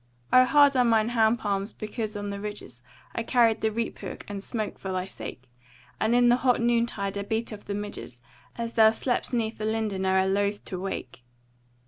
O 0.33 0.45
hard 0.45 0.75
are 0.75 0.83
mine 0.83 1.09
hand 1.09 1.37
palms 1.37 1.73
because 1.73 2.17
on 2.17 2.31
the 2.31 2.39
ridges 2.41 2.81
I 3.13 3.21
carried 3.21 3.61
the 3.61 3.71
reap 3.71 3.99
hook 3.99 4.25
and 4.27 4.41
smote 4.41 4.79
for 4.79 4.91
thy 4.91 5.05
sake; 5.05 5.47
And 5.99 6.15
in 6.15 6.27
the 6.27 6.37
hot 6.37 6.59
noon 6.59 6.87
tide 6.87 7.19
I 7.19 7.21
beat 7.21 7.53
off 7.53 7.65
the 7.65 7.75
midges 7.75 8.23
As 8.57 8.73
thou 8.73 8.89
slep'st 8.89 9.31
'neath 9.31 9.59
the 9.59 9.65
linden 9.65 10.07
o'er 10.07 10.25
loathe 10.25 10.65
to 10.65 10.77
awake. 10.77 11.23